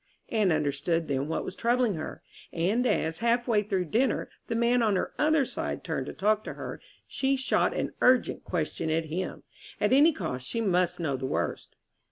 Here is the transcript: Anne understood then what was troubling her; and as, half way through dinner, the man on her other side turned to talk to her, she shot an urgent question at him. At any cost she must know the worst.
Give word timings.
Anne 0.29 0.51
understood 0.51 1.07
then 1.07 1.27
what 1.27 1.45
was 1.45 1.55
troubling 1.55 1.93
her; 1.93 2.23
and 2.51 2.87
as, 2.87 3.19
half 3.19 3.47
way 3.47 3.61
through 3.61 3.85
dinner, 3.85 4.31
the 4.47 4.55
man 4.55 4.81
on 4.81 4.95
her 4.95 5.13
other 5.19 5.45
side 5.45 5.83
turned 5.83 6.07
to 6.07 6.11
talk 6.13 6.43
to 6.43 6.55
her, 6.55 6.81
she 7.05 7.35
shot 7.35 7.75
an 7.77 7.93
urgent 8.01 8.43
question 8.43 8.89
at 8.89 9.05
him. 9.05 9.43
At 9.79 9.93
any 9.93 10.11
cost 10.11 10.47
she 10.47 10.59
must 10.59 10.99
know 10.99 11.17
the 11.17 11.27
worst. 11.27 11.75